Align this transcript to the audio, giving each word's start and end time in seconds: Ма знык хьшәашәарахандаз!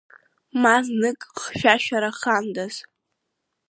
Ма 0.61 0.75
знык 0.85 1.19
хьшәашәарахандаз! 1.41 2.75